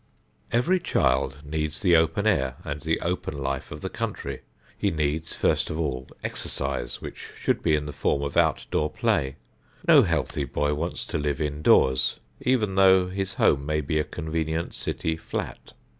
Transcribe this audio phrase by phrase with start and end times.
[0.51, 4.41] Every child needs the open air and the open life of the country.
[4.75, 9.35] He needs, first of all, exercise which should be in the form of outdoor play.
[9.87, 14.73] No healthy boy wants to live indoors, even though his home may be a convenient
[14.73, 15.73] city "flat."